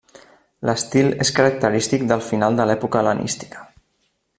L'estil 0.69 1.09
és 1.25 1.31
característic 1.41 2.07
del 2.13 2.25
final 2.31 2.59
de 2.61 2.69
l'època 2.71 3.03
hel·lenística. 3.05 3.67